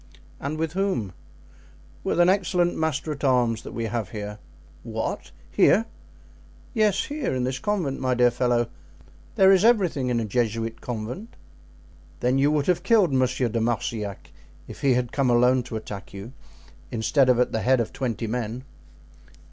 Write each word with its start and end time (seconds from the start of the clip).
"And 0.39 0.57
with 0.57 0.73
whom?" 0.73 1.13
"With 2.03 2.19
an 2.19 2.27
excellent 2.27 2.75
master 2.75 3.11
at 3.11 3.23
arms 3.23 3.61
that 3.61 3.71
we 3.71 3.83
have 3.83 4.09
here." 4.09 4.39
"What! 4.81 5.29
here?" 5.51 5.85
"Yes, 6.73 7.03
here, 7.03 7.35
in 7.35 7.43
this 7.43 7.59
convent, 7.59 7.99
my 7.99 8.15
dear 8.15 8.31
fellow. 8.31 8.71
There 9.35 9.51
is 9.51 9.63
everything 9.63 10.09
in 10.09 10.19
a 10.19 10.25
Jesuit 10.25 10.81
convent." 10.81 11.35
"Then 12.19 12.39
you 12.39 12.49
would 12.49 12.65
have 12.65 12.81
killed 12.81 13.13
Monsieur 13.13 13.47
de 13.47 13.61
Marsillac 13.61 14.31
if 14.67 14.81
he 14.81 14.95
had 14.95 15.11
come 15.11 15.29
alone 15.29 15.61
to 15.61 15.75
attack 15.75 16.15
you, 16.15 16.33
instead 16.89 17.29
of 17.29 17.39
at 17.39 17.51
the 17.51 17.61
head 17.61 17.79
of 17.79 17.93
twenty 17.93 18.25
men?" 18.25 18.63